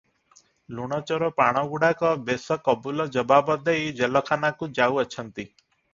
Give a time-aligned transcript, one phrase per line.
[0.77, 5.47] ଲୁଣ ଚୋର ପାଣଗୁଡାକ ବେଶ କବୁଲ ଜବାବ ଦେଇ ଜେଲଖାନାକୁ ଯାଉଅଛନ୍ତି।